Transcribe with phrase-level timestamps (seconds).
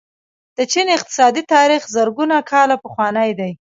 [0.57, 3.51] د چین اقتصادي تاریخ زرګونه کاله پخوانی دی.